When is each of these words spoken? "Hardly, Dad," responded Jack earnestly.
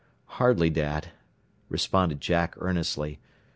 "Hardly, 0.41 0.71
Dad," 0.71 1.09
responded 1.69 2.21
Jack 2.21 2.55
earnestly. 2.57 3.19